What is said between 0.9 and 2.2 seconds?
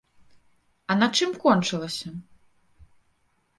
А на чым кончылася?